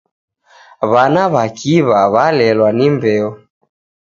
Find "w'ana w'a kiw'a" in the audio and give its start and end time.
0.91-2.01